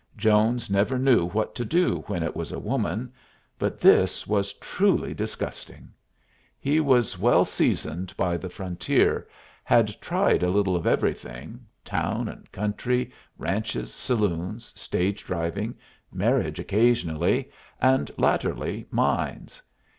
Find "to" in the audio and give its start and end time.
1.53-1.63